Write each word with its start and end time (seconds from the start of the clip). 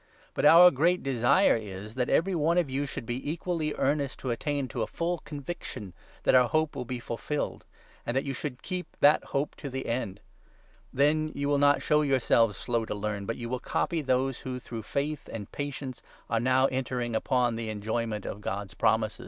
But 0.33 0.45
our 0.45 0.71
great 0.71 1.03
desire 1.03 1.55
is 1.55 1.93
that 1.93 2.09
every 2.09 2.33
one 2.33 2.57
of 2.57 2.71
you 2.71 2.87
should 2.87 3.05
be 3.05 3.29
equally 3.29 3.69
1 3.71 3.77
1 3.77 3.87
earnest 3.87 4.17
to 4.21 4.31
attain 4.31 4.67
to 4.69 4.81
a 4.81 4.87
full 4.87 5.19
conviction 5.19 5.93
that 6.23 6.33
our 6.33 6.49
hope 6.49 6.75
will 6.75 6.85
be 6.85 6.99
fulfilled, 6.99 7.65
and 8.03 8.17
that 8.17 8.23
you 8.23 8.33
should 8.33 8.63
keep 8.63 8.97
that 8.99 9.25
hope 9.25 9.53
to 9.57 9.69
the 9.69 9.85
end. 9.85 10.19
Then 10.91 11.25
12 11.25 11.35
you 11.37 11.49
will 11.49 11.59
not 11.59 11.83
show 11.83 12.01
yourselves 12.01 12.57
slow 12.57 12.83
to 12.85 12.95
learn, 12.95 13.27
but 13.27 13.37
you 13.37 13.47
will 13.47 13.59
copy 13.59 14.01
those 14.01 14.39
who, 14.39 14.59
through 14.59 14.81
faith 14.81 15.29
and 15.31 15.51
patience, 15.51 16.01
are 16.31 16.39
now 16.39 16.65
entering 16.65 17.15
upon 17.15 17.55
the 17.55 17.69
enjoyment 17.69 18.25
of 18.25 18.41
God's 18.41 18.73
promises.» 18.73 18.77
Isn. 18.77 18.79
43. 18.79 18.79
17. 18.79 19.01
lOPs. 19.03 19.13
SIQ. 19.17 19.17
4. 19.17 19.19